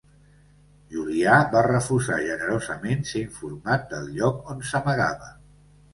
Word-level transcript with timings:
Julià 0.93 1.35
va 1.51 1.61
refusar 1.67 2.17
generosament 2.29 3.07
ser 3.11 3.21
informat 3.27 3.87
del 3.93 4.11
lloc 4.17 4.53
on 4.55 4.65
s'amagava. 4.71 5.35